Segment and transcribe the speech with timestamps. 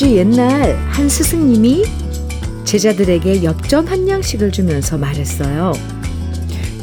[0.00, 1.84] 아주 옛날 한 스승님이
[2.64, 5.74] 제자들에게 엽전 한 양씩을 주면서 말했어요.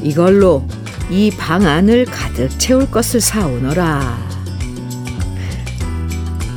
[0.04, 0.64] 이걸로
[1.10, 4.20] 이 방 안을 가득 채울 것을 사오너라.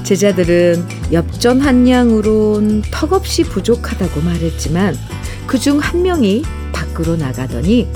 [0.02, 4.98] 제자들은 엽전 한 양으론 턱없이 부족하다고 말했지만
[5.46, 7.88] 그 중 한 명이 밖으로 나가더니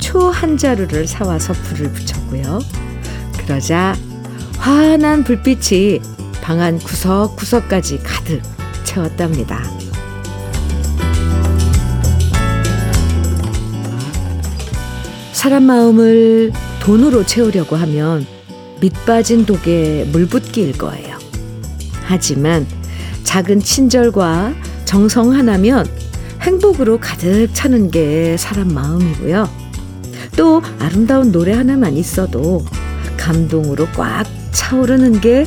[0.00, 2.58] 초 한 자루를 사와서 불을 붙였고요.
[3.38, 3.94] 그러자
[4.58, 6.00] 환한 불빛이
[6.50, 8.42] 방 안 구석구석까지 가득
[8.82, 9.62] 채웠답니다.
[15.32, 16.50] 사람 마음을
[16.80, 18.26] 돈으로 채우려고 하면
[18.80, 21.18] 밑빠진 독에 물붓기일 거예요.
[22.02, 22.66] 하지만
[23.22, 24.52] 작은 친절과
[24.86, 25.86] 정성 하나면
[26.40, 29.48] 행복으로 가득 차는 게 사람 마음이고요.
[30.36, 32.64] 또 아름다운 노래 하나만 있어도
[33.16, 35.46] 감동으로 꽉 차오르는 게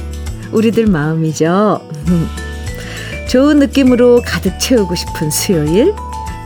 [0.53, 1.81] 우리들 마음이죠.
[3.29, 5.93] 좋은 느낌으로 가득 채우고 싶은 수요일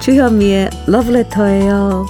[0.01, 2.05] 주현미의 러브레터예요.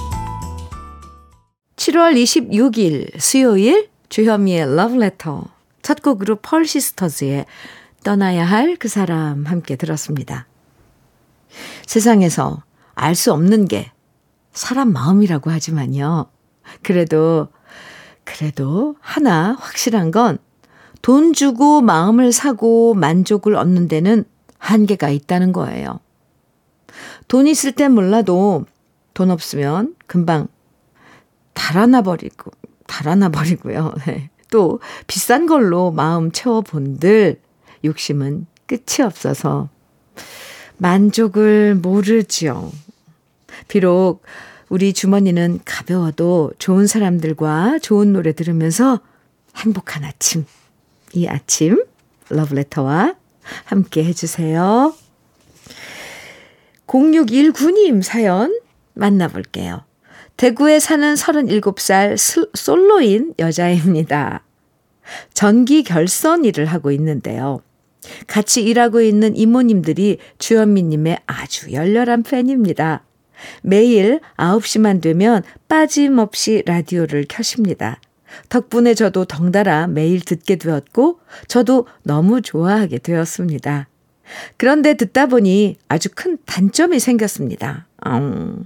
[1.76, 5.44] 7월 26일 수요일 주현미의 러브레터
[5.82, 7.46] 첫 곡으로 펄시스터즈의
[8.04, 10.46] 떠나야 할 그 사람 함께 들었습니다.
[11.86, 12.62] 세상에서
[12.94, 13.90] 알 수 없는 게
[14.52, 16.26] 사람 마음이라고 하지만요.
[16.82, 17.48] 그래도
[18.24, 20.38] 그래도 하나 확실한 건
[21.08, 24.26] 돈 주고 마음을 사고 만족을 얻는 데는
[24.58, 26.00] 한계가 있다는 거예요.
[27.28, 28.66] 돈 있을 땐 몰라도
[29.14, 30.48] 돈 없으면 금방
[31.54, 32.50] 달아나 버리고,
[32.86, 33.94] 달아나 버리고요.
[34.06, 34.28] 네.
[34.50, 37.40] 또 비싼 걸로 마음 채워 본들
[37.86, 39.70] 욕심은 끝이 없어서
[40.76, 42.70] 만족을 모르지요.
[43.66, 44.20] 비록
[44.68, 49.00] 우리 주머니는 가벼워도 좋은 사람들과 좋은 노래 들으면서
[49.56, 50.44] 행복한 아침.
[51.12, 51.84] 이 아침
[52.28, 53.14] 러브레터와
[53.64, 54.94] 함께 해주세요.
[56.86, 58.58] 0619님 사연
[58.94, 59.84] 만나볼게요.
[60.36, 62.16] 대구에 사는 37살
[62.54, 64.44] 솔로인 여자입니다.
[65.34, 67.60] 전기 결선 일을 하고 있는데요.
[68.26, 73.04] 같이 일하고 있는 이모님들이 주현미님의 아주 열렬한 팬입니다.
[73.62, 78.00] 매일 9시만 되면 빠짐없이 라디오를 켜십니다.
[78.48, 83.88] 덕분에 저도 덩달아 매일 듣게 되었고, 저도 너무 좋아하게 되었습니다.
[84.56, 87.86] 그런데 듣다 보니 아주 큰 단점이 생겼습니다.
[88.06, 88.62] 음,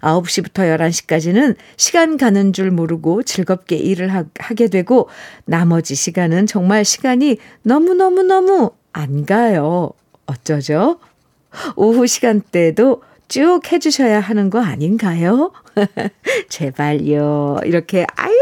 [0.00, 5.08] 9시부터 11시까지는 시간 가는 줄 모르고 즐겁게 일을 하, 하게 되고,
[5.44, 9.90] 나머지 시간은 정말 시간이 너무너무너무 안 가요.
[10.26, 10.98] 어쩌죠?
[11.76, 15.52] 오후 시간대도 쭉 해주셔야 하는 거 아닌가요?
[16.48, 17.58] 제발요.
[17.64, 18.34] 이렇게, 아유,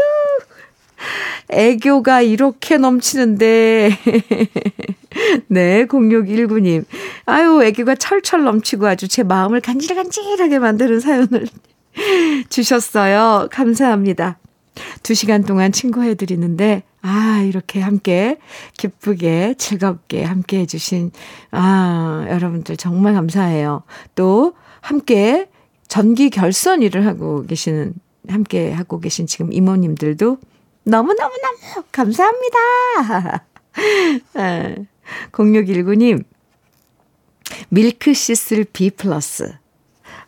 [1.49, 3.91] 애교가 이렇게 넘치는데.
[5.47, 6.85] 네, 0619님.
[7.25, 11.47] 아유, 애교가 철철 넘치고 아주 제 마음을 간질간질하게 만드는 사연을
[12.49, 13.49] 주셨어요.
[13.51, 14.37] 감사합니다.
[15.03, 18.37] 두 시간 동안 친구해드리는데, 아, 이렇게 함께
[18.77, 21.11] 기쁘게 즐겁게 함께 해주신,
[21.51, 23.83] 아, 여러분들 정말 감사해요.
[24.15, 25.49] 또, 함께
[25.87, 27.93] 전기 결선 일을 하고 계시는,
[28.29, 30.37] 함께 하고 계신 지금 이모님들도
[30.89, 33.45] 너무너무너무 감사합니다.
[35.31, 36.23] 0619님,
[37.69, 39.53] 밀크시슬 B 플러스,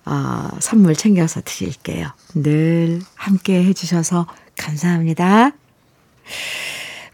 [0.05, 2.09] 아, 선물 챙겨서 드릴게요.
[2.35, 4.27] 늘 함께 해주셔서
[4.57, 5.51] 감사합니다.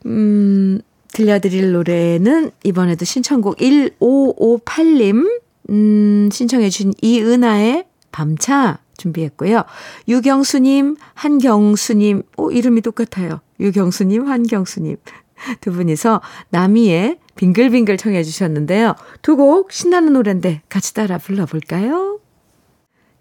[0.05, 0.81] 음,
[1.13, 9.63] 들려드릴 노래는 이번에도 신청곡 1558님, 음, 신청해주신 이은아의 밤차 준비했고요.
[10.07, 13.41] 유경수님, 한경수님, 오, 이름이 똑같아요.
[13.59, 14.97] 유경수님, 한경수님.
[15.61, 18.95] 두 분이서 나미의 빙글빙글 청해 주셨는데요.
[19.21, 22.19] 두 곡 신나는 노래인데 같이 따라 불러볼까요?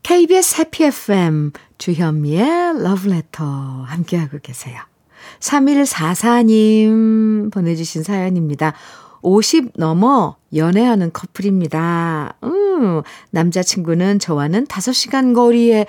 [0.02, 4.80] KBS 해피 FM 주현미의 러브레터 함께하고 계세요.
[5.40, 8.74] 3144님 보내주신 사연입니다.
[9.26, 12.36] 50 넘어 연애하는 커플입니다.
[12.44, 13.02] 음,
[13.32, 15.86] 남자친구는 저와는 5시간 거리에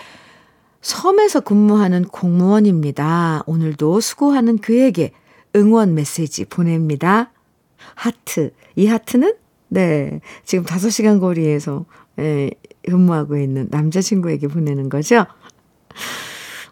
[0.81, 3.43] 섬에서 근무하는 공무원입니다.
[3.45, 5.11] 오늘도 수고하는 그에게
[5.55, 7.31] 응원 메시지 보냅니다.
[7.93, 8.53] 하트.
[8.75, 9.35] 이 하트는?
[9.67, 10.19] 네.
[10.43, 11.85] 지금 5시간 거리에서
[12.17, 12.49] 예,
[12.89, 15.27] 근무하고 있는 남자친구에게 보내는 거죠.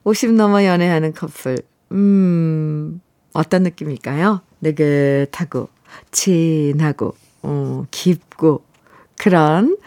[0.03, 1.59] 50 넘어 연애하는 커플.
[1.91, 3.01] 음,
[3.33, 4.41] 어떤 느낌일까요?
[4.61, 5.69] 느긋하고,
[6.11, 8.63] 진하고, 어, 깊고,
[9.17, 9.77] 그런,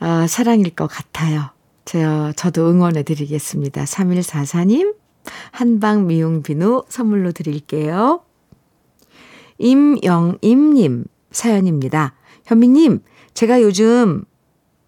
[0.00, 1.50] 어, 사랑일 것 같아요.
[1.84, 3.84] 저, 저도 응원해 드리겠습니다.
[3.84, 4.94] 3144님,
[5.50, 8.22] 한방 미용 비누 선물로 드릴게요.
[9.58, 12.14] 임영임님 사연입니다.
[12.46, 13.00] 현미님,
[13.34, 14.24] 제가 요즘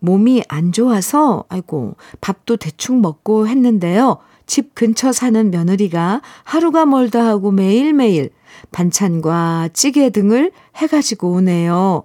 [0.00, 4.18] 몸이 안 좋아서, 아이고, 밥도 대충 먹고 했는데요.
[4.46, 8.30] 집 근처 사는 며느리가 하루가 멀다 하고 매일매일
[8.72, 12.04] 반찬과 찌개 등을 해가지고 오네요.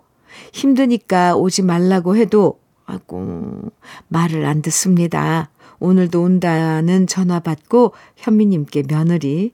[0.54, 3.72] 힘드니까 오지 말라고 해도, 아이고,
[4.08, 5.50] 말을 안 듣습니다.
[5.80, 9.54] 오늘도 온다는 전화 받고 현미님께 며느리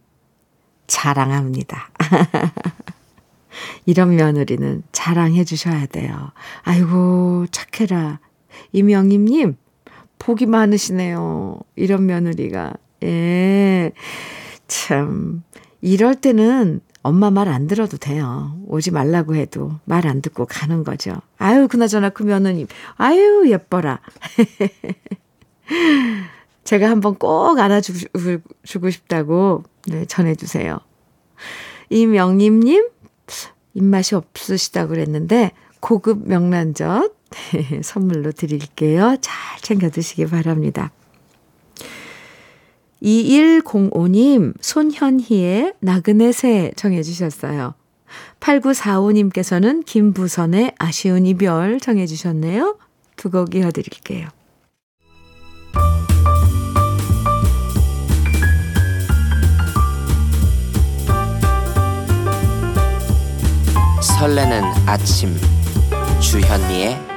[0.87, 1.89] 자랑합니다.
[3.85, 6.31] 이런 며느리는 자랑해 주셔야 돼요.
[6.63, 8.19] 아이고, 착해라.
[8.71, 9.55] 이명임님,
[10.19, 11.59] 복이 많으시네요.
[11.75, 12.73] 이런 며느리가.
[13.03, 13.91] 예.
[14.67, 15.43] 참,
[15.81, 18.57] 이럴 때는 엄마 말 안 들어도 돼요.
[18.67, 21.13] 오지 말라고 해도 말 안 듣고 가는 거죠.
[21.37, 22.67] 아유, 그나저나 그 며느님.
[22.95, 24.01] 아유, 예뻐라.
[26.63, 30.79] 제가 한번 꼭 안아주고 싶다고 네, 전해주세요.
[31.89, 32.89] 이명림님,
[33.73, 37.15] 입맛이 없으시다고 그랬는데, 고급 명란젓
[37.83, 39.17] 선물로 드릴게요.
[39.21, 40.91] 잘 챙겨 드시기 바랍니다.
[43.01, 47.75] 2105님, 손현희의 나그네 새 정해 주셨어요.
[48.39, 52.77] 8945님께서는 김부선의 아쉬운 이별 정해 주셨네요.
[53.15, 54.27] 두 곡 이어드릴게요.
[64.01, 65.35] 설레는 아침
[66.19, 67.16] 주현미의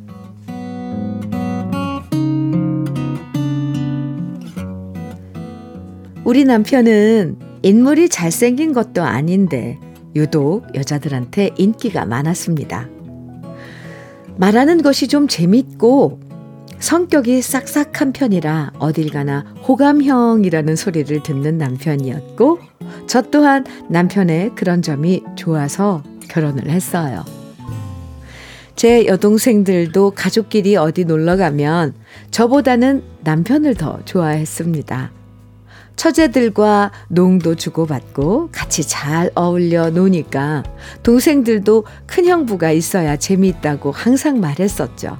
[6.23, 9.79] 우리 남편은 인물이 잘생긴 것도 아닌데
[10.15, 12.87] 유독 여자들한테 인기가 많았습니다.
[14.37, 16.19] 말하는 것이 좀 재밌고
[16.77, 22.59] 성격이 싹싹한 편이라 어딜 가나 호감형이라는 소리를 듣는 남편이었고
[23.07, 27.25] 저 또한 남편의 그런 점이 좋아서 결혼을 했어요.
[28.75, 31.95] 제 여동생들도 가족끼리 어디 놀러 가면
[32.29, 35.20] 저보다는 남편을 더 좋아했습니다.
[35.95, 40.63] 처제들과 농도 주고받고 같이 잘 어울려 노니까
[41.03, 45.17] 동생들도 큰 형부가 있어야 재미있다고 항상 말했었죠.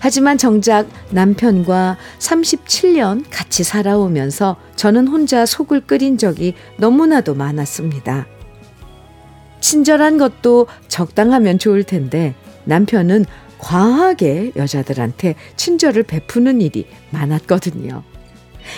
[0.00, 8.26] 하지만 정작 남편과 37년 같이 살아오면서 저는 혼자 속을 끓인 적이 너무나도 많았습니다.
[9.60, 12.34] 친절한 것도 적당하면 좋을 텐데
[12.64, 13.24] 남편은
[13.58, 18.04] 과하게 여자들한테 친절을 베푸는 일이 많았거든요.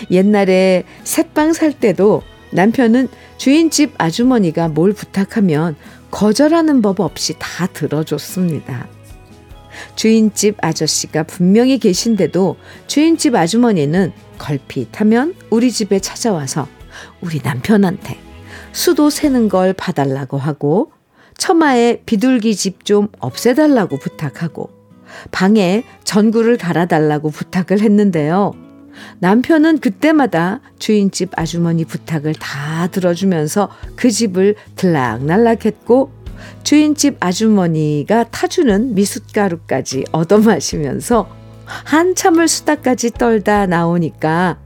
[0.09, 2.21] 옛날에 새빵 살 때도
[2.51, 3.07] 남편은
[3.37, 5.75] 주인집 아주머니가 뭘 부탁하면
[6.11, 8.87] 거절하는 법 없이 다 들어줬습니다.
[9.95, 16.67] 주인집 아저씨가 분명히 계신데도 주인집 아주머니는 걸핏하면 우리 집에 찾아와서
[17.21, 18.17] 우리 남편한테
[18.73, 20.91] 수도 새는 걸 봐달라고 하고
[21.37, 24.69] 처마에 비둘기 집 좀 없애달라고 부탁하고
[25.31, 28.53] 방에 전구를 달아달라고 부탁을 했는데요.
[29.19, 36.11] 남편은 그때마다 주인집 아주머니 부탁을 다 들어주면서 그 집을 들락날락했고
[36.63, 41.29] 주인집 아주머니가 타주는 미숫가루까지 얻어마시면서
[41.65, 44.59] 한참을 수다까지 떨다 나오니까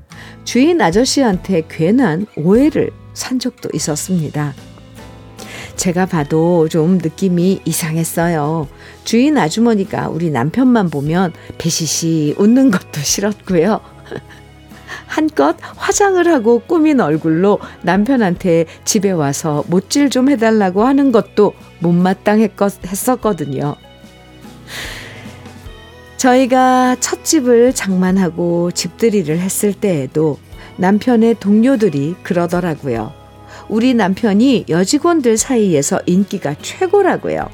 [0.44, 4.54] 주인 아저씨한테 괜한 오해를 산 적도 있었습니다.
[5.76, 8.68] 제가 봐도 좀 느낌이 이상했어요.
[9.04, 13.82] 주인 아주머니가 우리 남편만 보면 배시시 웃는 것도 싫었고요.
[15.08, 23.76] 한껏 화장을 하고 꾸민 얼굴로 남편한테 집에 와서 못질 좀 해달라고 하는 것도 못마땅했었거든요.
[26.18, 30.40] 저희가 첫 집을 장만하고 집들이를 했을 때에도
[30.78, 33.14] 남편의 동료들이 그러더라고요.
[33.70, 37.50] 우리 남편이 여직원들 사이에서 인기가 최고라고요.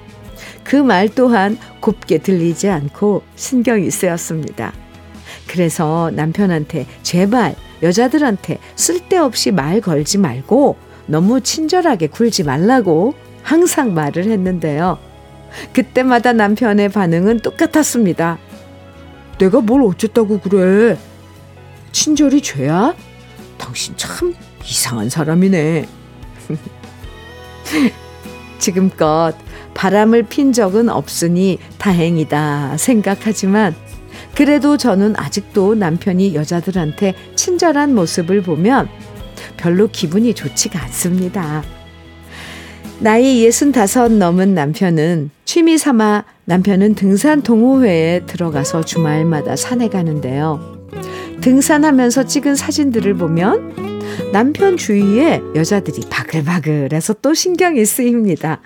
[0.63, 4.73] 그 말 또한 곱게 들리지 않고 신경이 쓰였습니다.
[5.51, 10.77] 그래서 남편한테 제발 여자들한테 쓸데없이 말 걸지 말고
[11.07, 14.97] 너무 친절하게 굴지 말라고 항상 말을 했는데요.
[15.73, 18.37] 그때마다 남편의 반응은 똑같았습니다.
[19.39, 20.97] 내가 뭘 어쨌다고 그래?
[21.91, 22.95] 친절이 죄야?
[23.57, 25.85] 당신 참 이상한 사람이네.
[28.57, 29.33] 지금껏
[29.73, 33.75] 바람을 핀 적은 없으니 다행이다 생각하지만
[34.41, 38.89] 그래도 저는 아직도 남편이 여자들한테 친절한 모습을 보면
[39.55, 41.61] 별로 기분이 좋지가 않습니다.
[42.97, 50.87] 나이 65 넘은 남편은 취미 삼아 남편은 등산 동호회에 들어가서 주말마다 산에 가는데요.
[51.41, 54.01] 등산하면서 찍은 사진들을 보면
[54.33, 58.59] 남편 주위에 여자들이 바글바글해서 또 신경이 쓰입니다.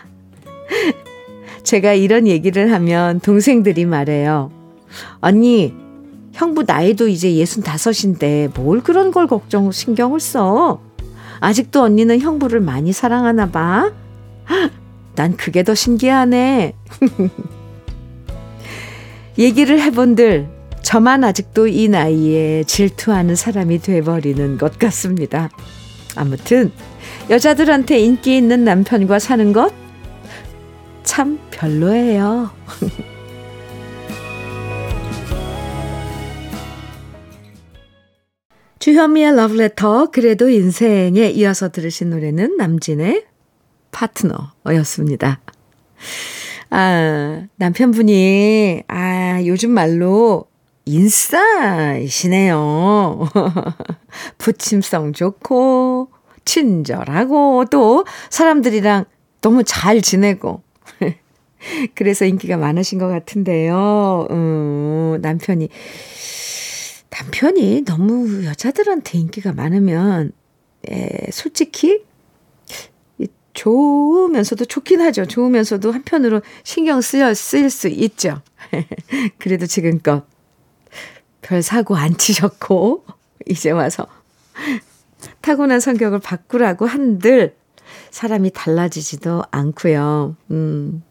[1.63, 4.54] 제가 이런 얘기를 하면 동생들이 말해요.
[5.19, 5.73] 언니,
[6.33, 10.81] 형부 나이도 이제 65인데 뭘 그런 걸 걱정, 신경을 써?
[11.39, 13.91] 아직도 언니는 형부를 많이 사랑하나 봐?
[15.15, 16.73] 난 그게 더 신기하네.
[19.37, 20.47] 얘기를 해본들
[20.81, 25.49] 저만 아직도 이 나이에 질투하는 사람이 돼버리는 것 같습니다.
[26.15, 26.71] 아무튼
[27.29, 29.85] 여자들한테 인기 있는 남편과 사는 것
[31.05, 32.49] 참 별로예요.
[38.85, 43.25] 주현미의 러브레터 그래도 인생에 이어서 들으신 노래는 남진의
[43.89, 45.39] 파트너였습니다.
[46.69, 50.45] 아, 남편분이, 아, 요즘 말로
[50.85, 51.67] 인싸이시네요.
[54.37, 56.11] 부침성 좋고,
[56.45, 59.05] 친절하고, 또 사람들이랑
[59.41, 60.61] 너무 잘 지내고.
[61.95, 64.27] 그래서 인기가 많으신 것 같은데요.
[64.29, 65.69] 음, 남편이,
[67.17, 70.31] 남편이 너무 여자들한테 인기가 많으면,
[70.89, 72.03] 에, 솔직히,
[73.53, 75.25] 좋으면서도 좋긴 하죠.
[75.25, 78.41] 좋으면서도 한편으로 신경 쓰여 쓰일 수 있죠.
[79.39, 80.25] 그래도 지금껏
[81.41, 83.05] 별 사고 안 치셨고,
[83.47, 84.07] 이제 와서
[85.39, 87.55] 타고난 성격을 바꾸라고 한들
[88.11, 90.35] 사람이 달라지지도 않고요.
[90.51, 91.03] 음.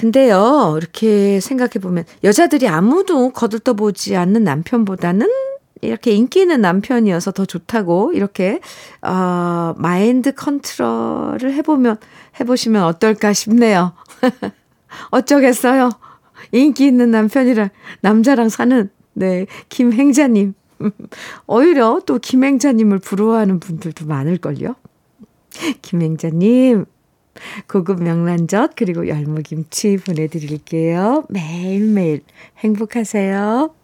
[0.00, 5.28] 근데요, 이렇게 생각해 보면, 여자들이 아무도 거들떠보지 않는 남편보다는
[5.82, 8.60] 이렇게 인기 있는 남편이어서 더 좋다고, 이렇게,
[9.02, 11.98] 어, 마인드 컨트롤을 해보면,
[12.40, 13.92] 해보시면 어떨까 싶네요.
[15.10, 15.90] 어쩌겠어요.
[16.52, 17.68] 인기 있는 남편이랑
[18.00, 20.54] 남자랑 사는, 네, 김행자님.
[21.46, 24.76] 오히려 또 김행자님을 부러워하는 분들도 많을걸요.
[25.82, 26.86] 김행자님,
[27.68, 31.24] 고급 명란젓, 그리고 열무김치 보내드릴게요.
[31.28, 32.22] 매일매일
[32.58, 33.74] 행복하세요.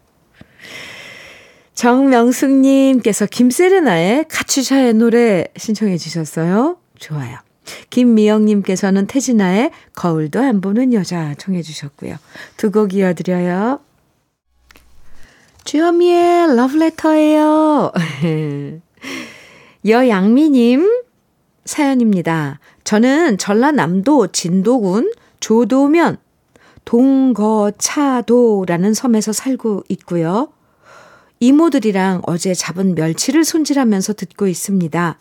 [1.73, 6.77] 정명숙님께서 김세레나의 카츄샤의 노래 신청해 주셨어요.
[6.97, 7.37] 좋아요.
[7.89, 12.15] 김미영님께서는 태진아의 거울도 안 보는 여자 청해 주셨고요.
[12.57, 13.79] 두 곡 이어드려요.
[15.65, 17.91] 주현미의 러브레터예요.
[19.85, 21.03] 여양미님
[21.65, 22.59] 사연입니다.
[22.87, 26.15] 저는 전라남도 진도군 조도면
[26.85, 30.47] 동거차도라는 섬에서 살고 있고요.
[31.41, 35.19] 이모들이랑 어제 잡은 멸치를 손질하면서 듣고 있습니다.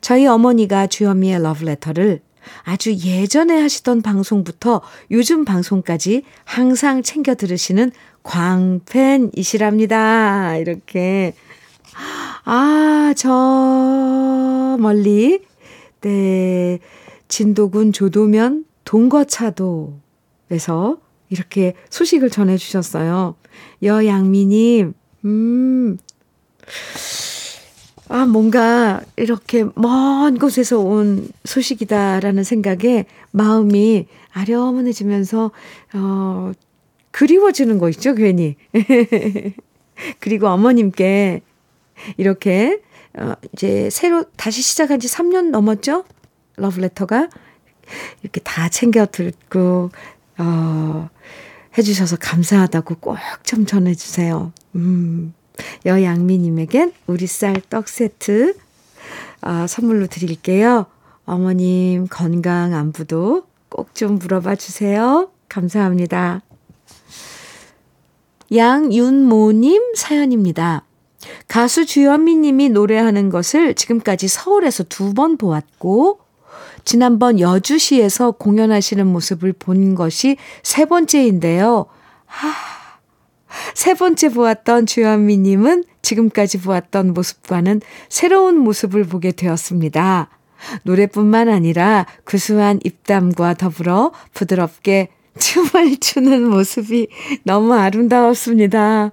[0.00, 2.20] 저희 어머니가 주현미의 러브레터를
[2.64, 4.80] 아주 예전에 하시던 방송부터
[5.12, 7.92] 요즘 방송까지 항상 챙겨 들으시는
[8.24, 10.56] 광팬이시랍니다.
[10.56, 11.34] 이렇게.
[12.44, 15.44] 아, 저 멀리,
[16.00, 16.80] 네,
[17.34, 19.98] 진도군 조도면 동거차도에서
[21.30, 23.34] 이렇게 소식을 전해주셨어요.
[23.82, 25.98] 여양미님, 음,
[28.08, 35.50] 아, 뭔가 이렇게 먼 곳에서 온 소식이다라는 생각에 마음이 아련해지면서,
[35.94, 36.52] 어,
[37.10, 38.54] 그리워지는 거 있죠, 괜히.
[40.20, 41.42] 그리고 어머님께
[42.16, 42.80] 이렇게,
[43.18, 46.04] 어, 이제 새로 다시 시작한 지 3년 넘었죠?
[46.56, 47.28] 러브레터가.
[48.22, 49.90] 이렇게 다 챙겨 듣고,
[50.38, 51.08] 어,
[51.76, 54.52] 해주셔서 감사하다고 꼭 좀 전해주세요.
[54.76, 55.34] 음,
[55.86, 58.56] 여양미님에겐 우리 쌀 떡 세트
[59.40, 60.86] 아, 선물로 드릴게요.
[61.26, 65.30] 어머님 건강 안부도 꼭 좀 물어봐 주세요.
[65.48, 66.42] 감사합니다.
[68.54, 70.84] 양윤모님 사연입니다.
[71.48, 76.20] 가수 주현미 님이 노래하는 것을 지금까지 서울에서 두 번 보았고,
[76.84, 81.86] 지난번 여주시에서 공연하시는 모습을 본 것이 세 번째인데요.
[82.26, 82.52] 하,
[83.74, 90.28] 세 번째 보았던 주현미님은 지금까지 보았던 모습과는 새로운 모습을 보게 되었습니다.
[90.84, 97.08] 노래뿐만 아니라 구수한 입담과 더불어 부드럽게 춤을 추는 모습이
[97.44, 99.12] 너무 아름다웠습니다.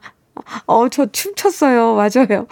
[0.66, 1.96] 어, 저 춤췄어요.
[1.96, 2.48] 맞아요.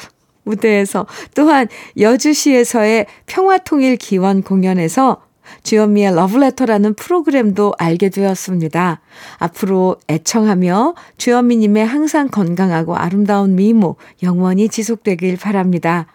[0.49, 1.05] 무대에서.
[1.35, 1.67] 또한
[1.99, 5.21] 여주시에서의 평화통일 기원 공연에서
[5.63, 9.01] 주현미의 러브레터라는 프로그램도 알게 되었습니다.
[9.37, 16.07] 앞으로 애청하며 주현미님의 항상 건강하고 아름다운 미모 영원히 지속되길 바랍니다.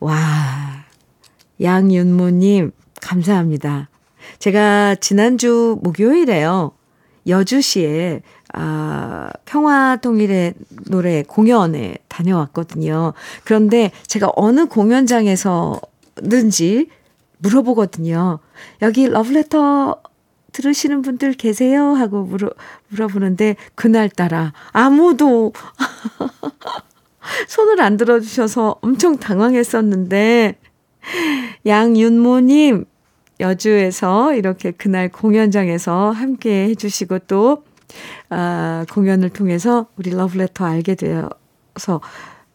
[0.00, 0.84] 와,
[1.60, 3.88] 양윤모님, 감사합니다.
[4.38, 6.72] 제가 지난주 목요일에요.
[7.26, 8.22] 여주시에
[8.54, 10.54] 아, 평화통일의
[10.86, 13.12] 노래 공연에 다녀왔거든요.
[13.44, 15.78] 그런데 제가 어느 공연장에서든지
[17.38, 18.38] 물어보거든요.
[18.82, 20.02] 여기 러브레터
[20.52, 21.92] 들으시는 분들 계세요?
[21.92, 22.50] 하고 물어,
[22.88, 25.52] 물어보는데 그날따라 아무도
[27.46, 30.58] 손을 안 들어주셔서 엄청 당황했었는데
[31.66, 32.86] 양윤모님
[33.40, 37.62] 여주에서 이렇게 그날 공연장에서 함께 해주시고 또
[38.30, 42.00] 아, 공연을 통해서 우리 러브레터 알게 되어서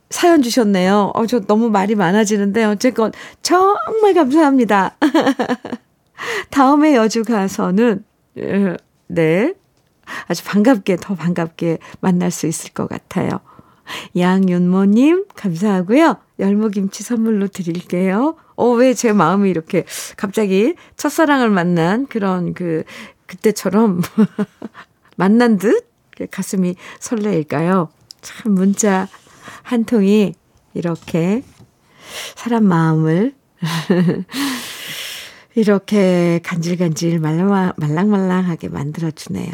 [0.09, 1.11] 사연 주셨네요.
[1.15, 3.11] 어, 저 너무 말이 많아지는데 어쨌건
[3.41, 4.95] 정말 감사합니다.
[6.51, 8.03] 다음에 여주 가서는
[8.37, 8.75] 어,
[9.07, 9.53] 네
[10.27, 13.39] 아주 반갑게 더 반갑게 만날 수 있을 것 같아요.
[14.15, 16.17] 양윤모님 감사하고요.
[16.39, 18.35] 열무김치 선물로 드릴게요.
[18.55, 19.85] 어, 왜 제 마음이 이렇게
[20.15, 22.83] 갑자기 첫사랑을 만난 그런 그,
[23.27, 24.01] 그때처럼
[25.15, 25.89] 만난 듯
[26.31, 27.89] 가슴이 설레일까요?
[28.21, 29.07] 참 문자
[29.63, 30.33] 한 통이
[30.73, 31.43] 이렇게
[32.35, 33.33] 사람 마음을
[35.55, 39.51] 이렇게 간질간질 말랑말랑하게 만들어주네요.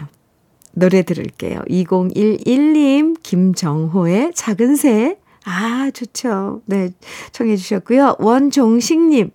[0.74, 1.62] 노래 들을게요.
[1.68, 5.18] 2011님, 김정호의 작은 새.
[5.46, 6.62] 아, 좋죠.
[6.66, 6.92] 네,
[7.32, 8.16] 청해 주셨고요.
[8.20, 9.32] 원종식님,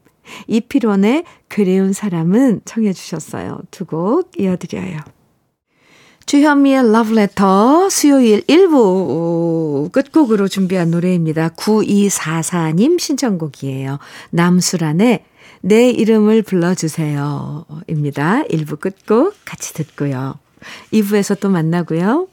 [0.47, 3.61] 이필원의 그리운 사람은 청해 주셨어요.
[3.71, 4.99] 두 곡 이어드려요.
[6.35, 11.51] 주현미의 러브레터 수요일 1부 끝곡으로 준비한 노래입니다.
[11.51, 14.01] 9244님 신청곡이에요.
[14.31, 15.23] 남수란의
[15.61, 17.67] 내 이름을 불러주세요.
[17.87, 18.43] 입니다.
[18.51, 20.35] 1부 끝곡 같이 듣고요.
[20.93, 22.27] 2부에서 또 만나고요.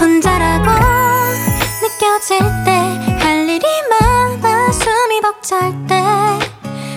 [0.00, 0.70] 혼자라고
[1.82, 6.45] 느껴질 때 할 일이 많아 숨이 벅찰 때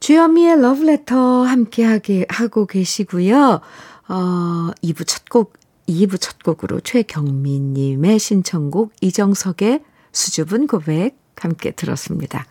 [0.00, 3.60] 주현미의 Letter 함께 하게 하고 계시고요.
[4.08, 5.52] 어, 2부 첫 곡,
[5.86, 12.46] 2부 첫 곡으로 최경민 님의 신청곡 이정석의 수줍은 고백 함께 들었습니다.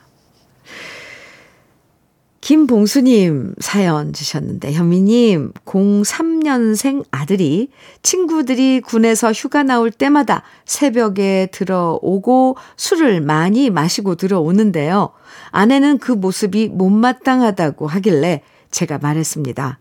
[2.42, 7.70] 김봉수님 사연 주셨는데, 현미님, 03년생 아들이
[8.02, 15.10] 친구들이 군에서 휴가 나올 때마다 새벽에 들어오고 술을 많이 마시고 들어오는데요.
[15.52, 19.80] 아내는 그 모습이 못마땅하다고 하길래 제가 말했습니다.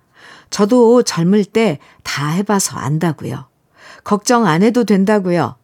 [0.50, 3.46] 저도 젊을 때 다 해봐서 안다고요.
[4.02, 5.56] 걱정 안 해도 된다고요.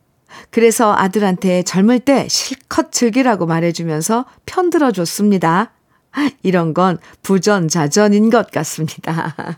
[0.51, 5.73] 그래서 아들한테 젊을 때 실컷 즐기라고 말해주면서 편들어 줬습니다.
[6.43, 9.35] 이런 건 부전자전인 것 같습니다.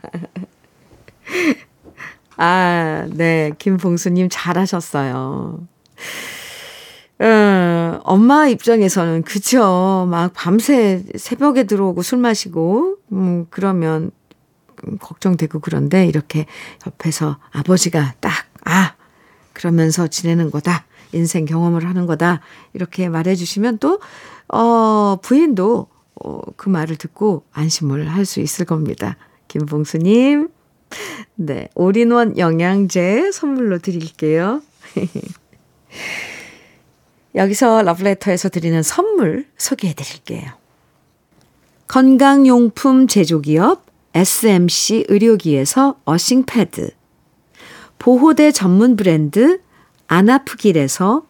[2.37, 3.53] 아, 네.
[3.59, 5.67] 김봉수님 잘하셨어요.
[7.19, 10.07] 어, 엄마 입장에서는, 그쵸.
[10.11, 14.11] 막 밤새 새벽에 들어오고 술 마시고, 음, 그러면
[14.87, 16.45] 음, 걱정되고 그런데 이렇게
[16.87, 18.33] 옆에서 아버지가 딱,
[18.65, 18.95] 아,
[19.55, 20.85] 그러면서 지내는 거다.
[21.13, 22.41] 인생 경험을 하는 거다.
[22.75, 23.99] 이렇게 말해주시면 또,
[24.49, 25.89] 어, 부인도
[26.25, 29.17] 어, 그 말을 듣고 안심을 할 수 있을 겁니다.
[29.49, 30.49] 김봉수님,
[31.37, 34.63] 네, 올인원 영양제 선물로 드릴게요.
[37.35, 40.53] 여기서 러브레터에서 드리는 선물 소개해 드릴게요.
[41.89, 46.91] 건강용품 제조기업 SMC 의료기에서 어싱패드,
[47.99, 49.61] 보호대 전문 브랜드
[50.09, 51.27] 아나프길에서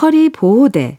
[0.00, 0.98] 허리보호대,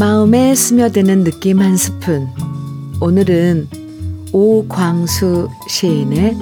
[0.00, 2.26] 마음에 스며드는 느낌 한 스푼.
[3.02, 3.68] 오늘은
[4.32, 6.38] 오광수 시인의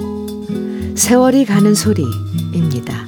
[0.95, 3.05] 세월이 가는 소리입니다.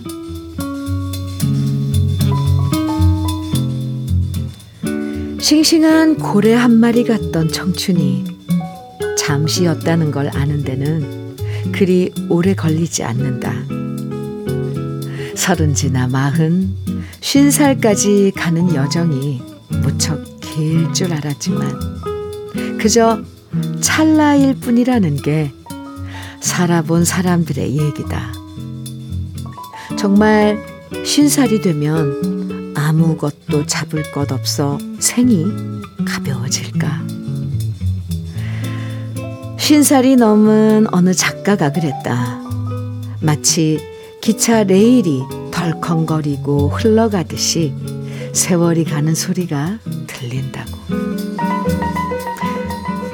[5.39, 8.25] 싱싱한 고래 한 마리 같던 청춘이
[9.17, 11.37] 잠시였다는 걸 아는 데는
[11.71, 13.53] 그리 오래 걸리지 않는다.
[15.33, 16.75] 서른 지나 마흔,
[17.21, 19.41] 쉰 살까지 가는 여정이
[19.81, 23.21] 무척 길 줄 알았지만 그저
[23.81, 25.51] 찰나일 뿐이라는 게
[26.41, 28.33] 살아본 사람들의 얘기다.
[29.97, 30.57] 정말
[31.05, 35.45] 쉰 살이 되면 아무것도 잡을 것 없어 생이
[36.05, 37.01] 가벼워질까?
[39.57, 42.41] 쉰 살이 넘은 어느 작가가 그랬다.
[43.21, 43.79] 마치
[44.21, 47.73] 기차 레일이 덜컹거리고 흘러가듯이
[48.33, 49.77] 세월이 가는 소리가
[50.21, 50.77] 들린다고.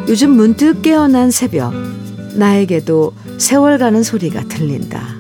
[0.10, 1.74] 요즘 문득 깨어난 새벽,
[2.36, 5.16] 나에게도 세월 가는 소리가 들린다.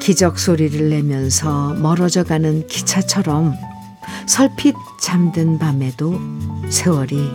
[0.00, 3.54] 기적 소리를 내면서 멀어져 가는 기차처럼
[4.26, 6.18] 설핏 잠든 밤에도
[6.68, 7.30] 세월이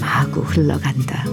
[0.00, 1.24] 마구 흘러간다.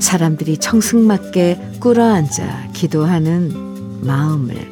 [0.00, 4.71] 사람들이 청승맞게 꿇어앉아 기도하는 마음을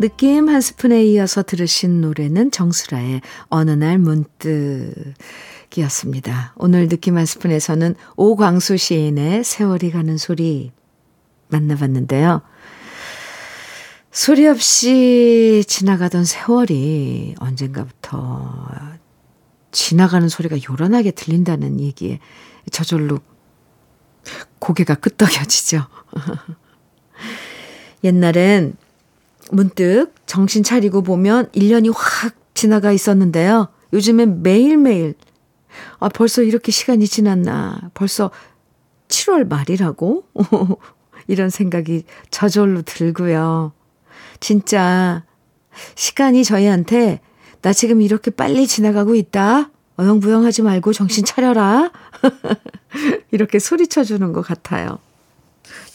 [0.00, 5.04] 느낌 한 스푼에 이어서 들으신 노래는 정수라의 어느 날 문득이었습니다.
[6.56, 10.72] 오늘 느낌 한 스푼에서는 오광수 시인의 세월이 가는 소리
[11.48, 12.40] 만나봤는데요.
[14.10, 18.68] 소리 없이 지나가던 세월이 언젠가부터
[19.70, 22.20] 지나가는 소리가 요란하게 들린다는 얘기에
[22.72, 23.18] 저절로
[24.60, 25.84] 고개가 끄덕여지죠.
[28.02, 28.78] 옛날엔
[29.52, 33.68] 문득 정신 차리고 보면 1년이 확 지나가 있었는데요.
[33.92, 35.14] 요즘엔 매일매일,
[35.98, 37.90] 아, 벌써 이렇게 시간이 지났나.
[37.94, 38.30] 벌써
[39.08, 40.24] 7월 말이라고?
[41.26, 43.72] 이런 생각이 저절로 들고요.
[44.40, 45.24] 진짜,
[45.94, 47.20] 시간이 저희한테,
[47.62, 49.70] 나 지금 이렇게 빨리 지나가고 있다.
[49.96, 51.92] 어영부영 하지 말고 정신 차려라.
[53.30, 54.98] 이렇게 소리쳐 주는 것 같아요.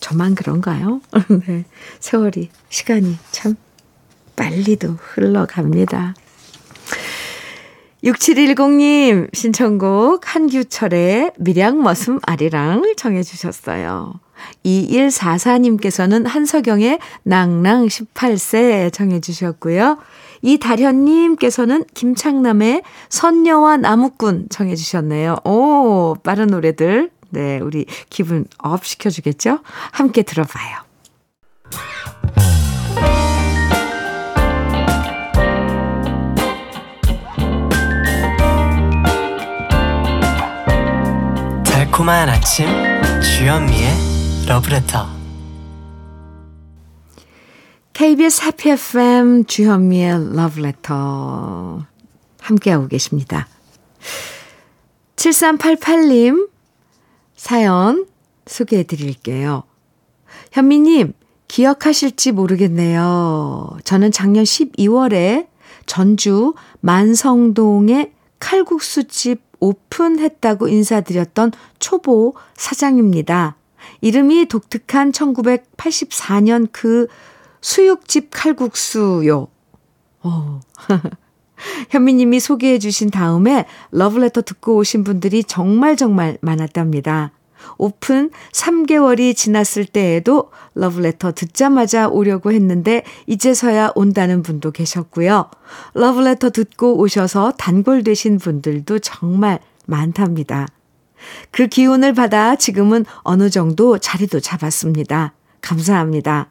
[0.06, 1.02] 저만 그런가요?
[1.48, 1.66] 네.
[2.00, 3.56] 세월이, 시간이 참
[4.36, 6.14] 빨리도 흘러갑니다.
[8.04, 14.20] 6710님 신청곡 한규철의 밀양머슴 아리랑을 청해 주셨어요.
[14.64, 19.98] 2144님께서는 한석영의 낭낭 18세 청해 주셨고요.
[20.44, 25.38] 이다현님께서는 김창남의 선녀와 나무꾼 청해 주셨네요.
[25.46, 29.60] 오, 빠른 노래들 네, 우리 기분 up 시켜주겠죠?
[29.92, 30.86] 함께 들어봐요.
[41.64, 42.68] 달콤한 아침
[43.22, 43.90] 주현미의
[44.48, 45.08] 러브레터
[47.94, 51.86] KBS 해피 FM 주현미의 러브레터
[52.42, 53.48] 함께하고 계십니다.
[55.16, 56.50] 7388님
[57.46, 58.08] 사연
[58.48, 59.66] 소개해 드릴게요.
[60.52, 61.14] 현미님,
[61.48, 63.78] 기억하실지 모르겠네요.
[63.84, 65.46] 저는 작년 12월에
[65.86, 73.58] 전주 만성동에 칼국수집 오픈했다고 인사드렸던 초보 사장입니다.
[74.02, 77.06] 이름이 독특한 1984년 그
[77.62, 79.50] 수육집 칼국수요.
[80.24, 80.60] 오.
[81.92, 87.35] 현미님이 소개해 주신 다음에 러브레터 듣고 오신 분들이 정말 정말 많았답니다.
[87.78, 95.50] 오픈 3개월이 지났을 때에도 러브레터 듣자마자 오려고 했는데 이제서야 온다는 분도 계셨고요.
[95.94, 100.68] 러브레터 듣고 오셔서 단골 되신 분들도 정말 많답니다.
[101.52, 105.34] 그 기운을 받아 지금은 어느 정도 자리도 잡았습니다.
[105.62, 106.50] 감사합니다.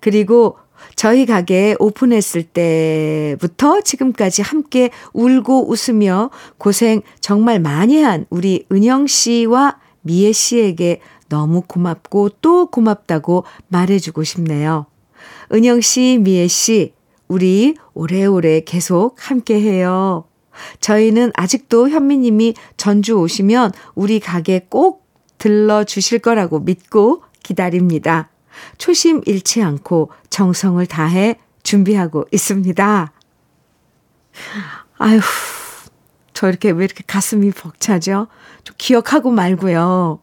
[0.00, 0.56] 그리고
[0.96, 9.78] 저희 가게 오픈했을 때부터 지금까지 함께 울고 웃으며 고생 정말 많이 한 우리 은영 씨와
[10.04, 14.86] 미애 씨에게 너무 고맙고 또 고맙다고 말해주고 싶네요.
[15.52, 16.92] 은영 씨, 미애 씨,
[17.26, 20.24] 우리 오래오래 계속 함께 해요.
[20.80, 25.06] 저희는 아직도 현미님이 전주 오시면 우리 가게 꼭
[25.38, 28.30] 들러주실 거라고 믿고 기다립니다.
[28.78, 33.12] 초심 잃지 않고 정성을 다해 준비하고 있습니다.
[34.98, 35.20] 아휴,
[36.34, 38.26] 저 이렇게 왜 이렇게 가슴이 벅차죠?
[38.64, 40.18] 좀 기억하고 말고요.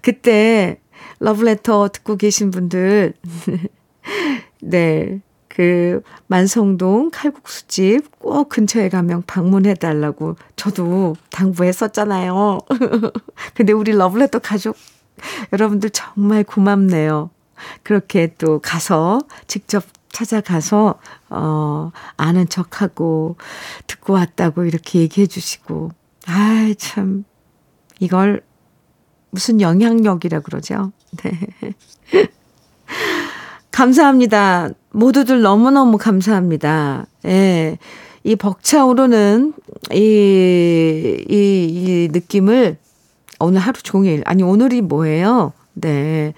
[0.00, 0.80] 그때
[1.18, 3.14] 러브레터 듣고 계신 분들,
[4.62, 12.58] 네, 그 만성동 칼국수집 꼭 근처에 가면 방문해 달라고 저도 당부했었잖아요.
[13.54, 14.76] 근데 우리 러브레터 가족
[15.52, 17.30] 여러분들 정말 고맙네요.
[17.82, 19.82] 그렇게 또 가서 직접
[20.16, 20.98] 찾아가서
[21.28, 23.36] 어 아는 척하고
[23.86, 25.90] 듣고 왔다고 이렇게 얘기해 주시고
[26.26, 27.24] 아 참
[28.00, 28.42] 이걸
[29.30, 30.92] 무슨 영향력이라 그러죠.
[31.22, 31.38] 네.
[33.70, 34.70] 감사합니다.
[34.90, 37.06] 모두들 너무너무 감사합니다.
[37.26, 37.78] 예.
[38.24, 39.52] 이 벅차오르는
[39.92, 39.96] 이,
[41.28, 42.78] 이, 이 느낌을
[43.38, 45.52] 오늘 하루 종일, 아니, 오늘이 뭐예요?
[45.74, 46.32] 네.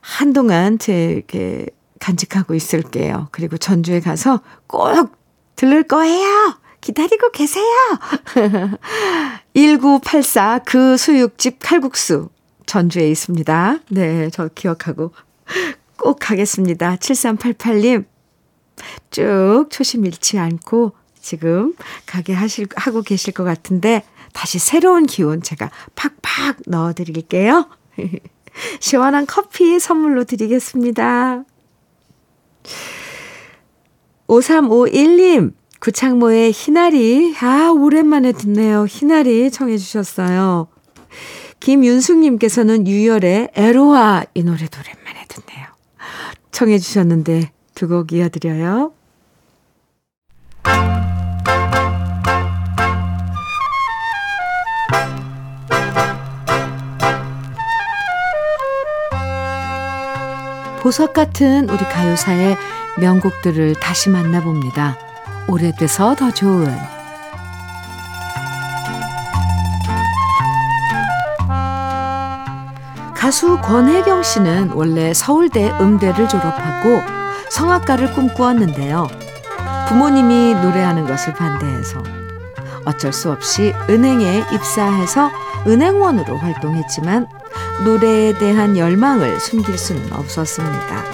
[0.00, 1.66] 한동안 제 이렇게
[2.04, 3.28] 간직하고 있을게요.
[3.30, 5.16] 그리고 전주에 가서 꼭
[5.56, 6.58] 들를 거예요.
[6.82, 7.64] 기다리고 계세요.
[9.54, 12.28] 1984 그 수육집 칼국수
[12.66, 13.78] 전주에 있습니다.
[13.88, 15.12] 네, 저 기억하고
[15.96, 16.96] 꼭 가겠습니다.
[16.96, 18.04] 7388님
[19.10, 25.70] 쭉 초심 잃지 않고 지금 가게 하실 하고 계실 것 같은데 다시 새로운 기운 제가
[25.94, 27.66] 팍팍 넣어 드릴게요.
[28.80, 31.44] 시원한 커피 선물로 드리겠습니다.
[34.28, 38.86] 5351님, 구창모의 희나리, 아, 오랜만에 듣네요.
[38.88, 40.68] 희나리 청해주셨어요.
[41.60, 45.66] 김윤숙님께서는 유열의 에로아, 이 노래도 오랜만에 듣네요.
[46.52, 48.92] 청해주셨는데, 두 곡 이어드려요.
[60.84, 62.58] 보석 같은 우리 가요사의
[62.98, 64.98] 명곡들을 다시 만나봅니다.
[65.48, 66.70] 오래돼서 더 좋은
[73.16, 77.00] 가수 권혜경 씨는 원래 서울대 음대를 졸업하고
[77.48, 79.08] 성악가를 꿈꾸었는데요.
[79.88, 82.02] 부모님이 노래하는 것을 반대해서
[82.84, 85.30] 어쩔 수 없이 은행에 입사해서
[85.66, 87.26] 은행원으로 활동했지만
[87.82, 91.04] 노래에 대한 열망을 숨길 수는 없었습니다.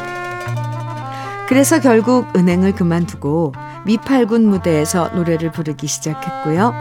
[1.49, 3.55] 그래서 결국 은행을 그만두고
[3.87, 6.75] 미팔군 무대에서 노래를 부르기 시작했고요.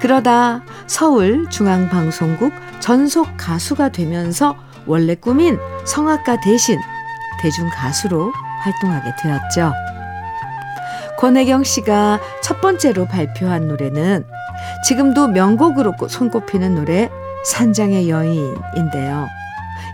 [0.00, 6.78] 그러다 서울 중앙방송국 전속 가수가 되면서 원래 꿈인 성악가 대신
[7.42, 9.72] 대중 가수로 활동하게 되었죠.
[11.18, 14.24] 권혜경 씨가 첫 번째로 발표한 노래는
[14.86, 17.10] 지금도 명곡으로 손꼽히는 노래
[17.44, 19.28] 산장의 여인인데요.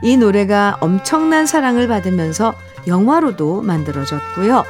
[0.03, 2.55] 이 노래가 엄청난 사랑을 받으면서
[2.87, 4.65] 영화로도 만들어졌고요.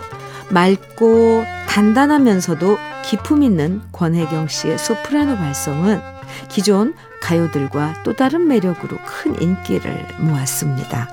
[0.50, 6.00] 맑고 단단하면서도 기품 있는 권혜경 씨의 소프라노 발성은
[6.48, 11.08] 기존 가요들과 또 다른 매력으로 큰 인기를 모았습니다.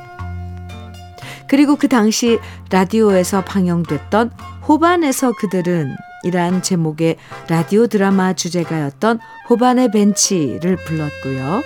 [1.48, 4.32] 그리고 그 당시 라디오에서 방영됐던
[4.68, 11.64] 호반에서 그들은 이란 제목의 라디오 드라마 주제가였던 호반의 벤치를 불렀고요.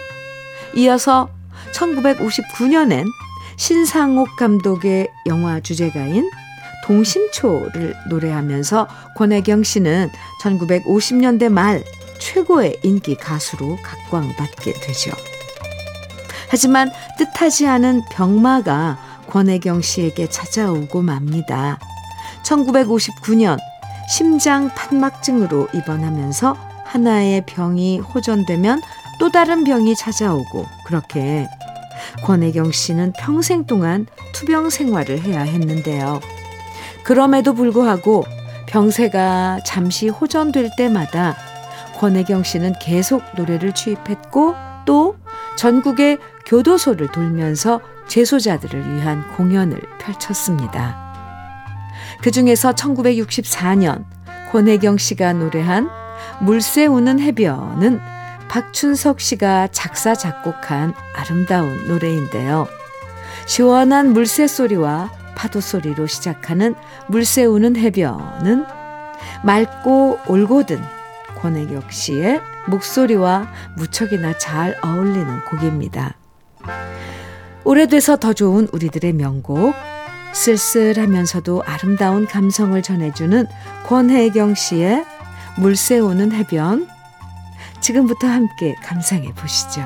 [0.76, 1.30] 이어서
[1.74, 3.06] 1959년엔
[3.58, 6.30] 신상옥 감독의 영화 주제가인
[6.86, 8.88] 동심초를 노래하면서
[9.18, 10.10] 권혜경 씨는
[10.42, 11.84] 1950년대 말
[12.20, 15.12] 최고의 인기 가수로 각광받게 되죠.
[16.50, 21.80] 하지만 뜻하지 않은 병마가 권혜경 씨에게 찾아오고 맙니다.
[22.44, 23.58] 1959년
[24.08, 28.82] 심장 판막증으로 입원하면서 하나의 병이 호전되면
[29.20, 31.48] 또 다른 병이 찾아오고 그렇게
[32.24, 36.20] 권혜경 씨는 평생 동안 투병 생활을 해야 했는데요.
[37.04, 38.24] 그럼에도 불구하고
[38.68, 41.36] 병세가 잠시 호전될 때마다
[41.98, 45.16] 권혜경 씨는 계속 노래를 취입했고 또
[45.58, 51.05] 전국의 교도소를 돌면서 재소자들을 위한 공연을 펼쳤습니다.
[52.26, 54.04] 그 중에서 1964년
[54.52, 55.88] 권혜경 씨가 노래한
[56.42, 58.00] 물새 우는 해변은
[58.50, 62.68] 박춘석 씨가 작사, 작곡한 아름다운 노래인데요.
[63.46, 66.74] 시원한 물새 소리와 파도 소리로 시작하는
[67.10, 68.66] 물새 우는 해변은
[69.44, 70.82] 맑고 올곧은
[71.38, 76.16] 권혜경 씨의 목소리와 무척이나 잘 어울리는 곡입니다.
[77.64, 79.76] 오래돼서 더 좋은 우리들의 명곡,
[80.36, 83.48] 쓸쓸하면서도 아름다운 감성을 전해주는
[83.86, 85.06] 권혜경 씨의
[85.58, 86.88] 물새 오는 해변,
[87.80, 89.82] 지금부터 함께 감상해 보시죠.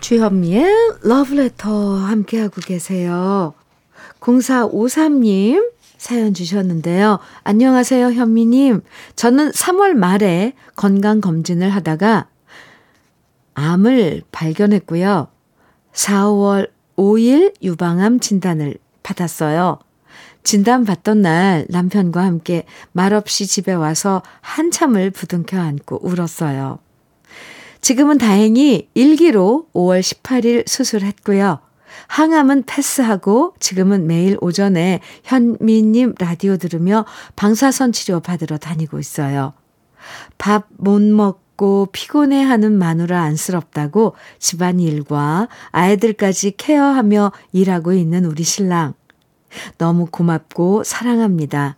[0.00, 0.66] 주현미의
[1.02, 3.54] 러브레터 함께하고 계세요.
[4.18, 7.20] 0453님 사연 주셨는데요.
[7.44, 8.82] 안녕하세요, 현미님.
[9.14, 12.26] 저는 3월 말에 건강검진을 하다가
[13.60, 15.28] 암을 발견했고요.
[15.92, 19.78] 4월 5일 유방암 진단을 받았어요.
[20.42, 26.78] 진단 받던 날 남편과 함께 말없이 집에 와서 한참을 부둥켜 안고 울었어요.
[27.82, 31.60] 지금은 다행히 일기로 5월 18일 수술했고요.
[32.08, 37.04] 항암은 패스하고 지금은 매일 오전에 현미님 라디오 들으며
[37.36, 39.52] 방사선 치료 받으러 다니고 있어요.
[40.38, 48.94] 밥 못 먹 고 피곤해하는 마누라 안쓰럽다고 집안 일과 아이들까지 케어하며 일하고 있는 우리 신랑.
[49.76, 51.76] 너무 고맙고 사랑합니다.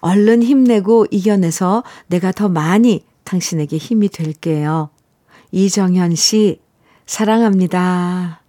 [0.00, 4.88] 얼른 힘내고 이겨내서 내가 더 많이 당신에게 힘이 될게요.
[5.50, 6.62] 이정현 씨,
[7.04, 8.40] 사랑합니다.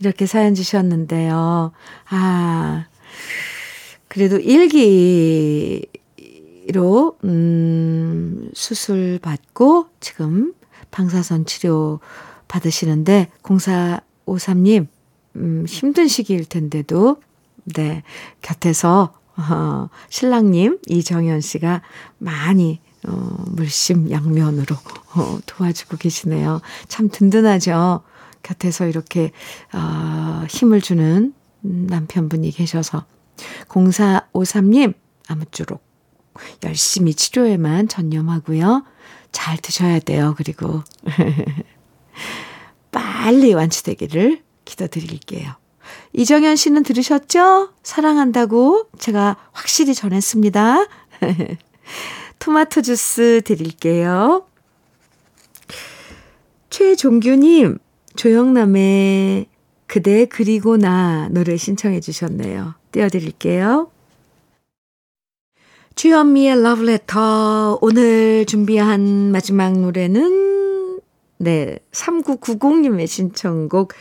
[0.00, 1.70] 이렇게 사연 주셨는데요.
[2.08, 2.86] 아,
[4.08, 5.86] 그래도 일기
[6.72, 10.54] 로, 음, 수술 받고 지금
[10.90, 12.00] 방사선 치료
[12.48, 14.86] 받으시는데, 0453님,
[15.36, 17.20] 음, 힘든 시기일 텐데도,
[17.64, 18.02] 네,
[18.42, 21.82] 곁에서, 어, 신랑님, 이정현 씨가
[22.18, 24.76] 많이 어, 물심 양면으로
[25.16, 26.60] 어, 도와주고 계시네요.
[26.88, 28.02] 참 든든하죠.
[28.42, 29.32] 곁에서 이렇게
[29.72, 33.04] 어, 힘을 주는 남편분이 계셔서
[33.68, 34.94] 0453님
[35.28, 35.82] 아무쪼록
[36.64, 38.84] 열심히 치료에만 전념하고요.
[39.32, 40.34] 잘 드셔야 돼요.
[40.36, 40.82] 그리고
[42.90, 45.52] 빨리 완치되기를 기도드릴게요.
[46.12, 47.70] 이정현 씨는 들으셨죠?
[47.82, 50.86] 사랑한다고 제가 확실히 전했습니다.
[52.38, 54.46] 토마토 주스 드릴게요.
[56.70, 57.78] 최종규님,
[58.16, 59.46] 조영남의
[59.86, 62.74] 그대 그리고 나 노래 신청해 주셨네요.
[62.92, 63.90] 띄워드릴게요.
[66.00, 70.98] 주현미의 러브레터 오늘 준비한 마지막 노래는
[71.36, 73.92] 네 3990님의 신청곡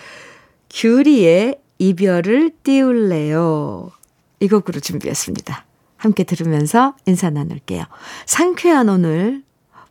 [0.69, 3.91] 규리의 이별을 띄울래요.
[4.39, 5.65] 이 곡으로 준비했습니다.
[5.97, 7.83] 함께 들으면서 인사 나눌게요.
[8.25, 9.43] 상쾌한 오늘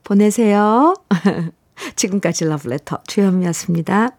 [0.02, 0.94] 보내세요.
[1.94, 4.17] 지금까지 러브레터 주현미였습니다.